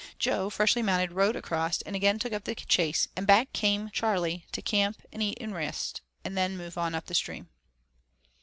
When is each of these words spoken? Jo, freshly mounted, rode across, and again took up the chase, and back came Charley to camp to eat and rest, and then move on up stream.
Jo, 0.17 0.49
freshly 0.49 0.81
mounted, 0.81 1.11
rode 1.11 1.35
across, 1.35 1.83
and 1.83 1.95
again 1.95 2.17
took 2.17 2.33
up 2.33 2.45
the 2.45 2.55
chase, 2.55 3.07
and 3.15 3.27
back 3.27 3.53
came 3.53 3.91
Charley 3.91 4.47
to 4.51 4.59
camp 4.59 4.99
to 5.11 5.21
eat 5.21 5.37
and 5.39 5.53
rest, 5.53 6.01
and 6.25 6.35
then 6.35 6.57
move 6.57 6.75
on 6.75 6.95
up 6.95 7.13
stream. 7.13 7.49